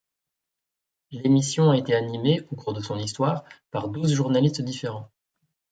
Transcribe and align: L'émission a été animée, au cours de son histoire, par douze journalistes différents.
L'émission 1.11 1.69
a 1.69 1.77
été 1.77 1.93
animée, 1.93 2.41
au 2.51 2.55
cours 2.55 2.73
de 2.73 2.81
son 2.81 2.97
histoire, 2.97 3.43
par 3.69 3.87
douze 3.87 4.11
journalistes 4.15 4.63
différents. 4.63 5.11